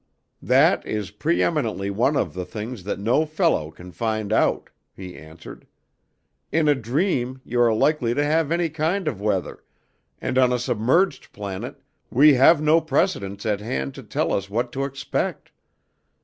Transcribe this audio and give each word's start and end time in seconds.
"That 0.41 0.83
is 0.83 1.11
pre 1.11 1.43
eminently 1.43 1.91
one 1.91 2.17
of 2.17 2.33
the 2.33 2.43
things 2.43 2.85
that 2.85 2.97
no 2.97 3.23
fellow 3.23 3.69
can 3.69 3.91
find 3.91 4.33
out," 4.33 4.71
he 4.95 5.15
answered. 5.15 5.67
"In 6.51 6.67
a 6.67 6.73
dream 6.73 7.39
you 7.45 7.61
are 7.61 7.71
likely 7.71 8.15
to 8.15 8.23
have 8.25 8.51
any 8.51 8.67
kind 8.67 9.07
of 9.07 9.21
weather, 9.21 9.63
and 10.19 10.39
on 10.39 10.51
a 10.51 10.57
submerged 10.57 11.31
planet 11.33 11.83
we 12.09 12.33
have 12.33 12.63
no 12.63 12.81
precedents 12.81 13.45
at 13.45 13.59
hand 13.59 13.93
to 13.93 14.01
tell 14.01 14.33
us 14.33 14.49
what 14.49 14.71
to 14.71 14.85
expect. 14.85 15.51